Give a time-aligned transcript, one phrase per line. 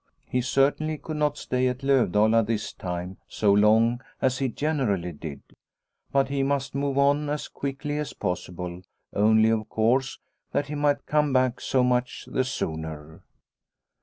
[0.25, 5.43] He certainly could not stay at Lovdala this time so long as he generally did,
[6.11, 8.81] but he must move on as quickly as possible,
[9.13, 10.17] only, of course,
[10.53, 13.21] that he might come back so much the sooner.